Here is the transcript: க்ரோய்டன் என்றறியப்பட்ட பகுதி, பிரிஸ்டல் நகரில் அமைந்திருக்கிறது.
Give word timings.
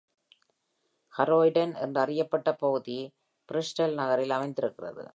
க்ரோய்டன் 1.13 1.73
என்றறியப்பட்ட 1.75 2.53
பகுதி, 2.57 2.99
பிரிஸ்டல் 3.49 3.93
நகரில் 3.93 4.29
அமைந்திருக்கிறது. 4.29 5.05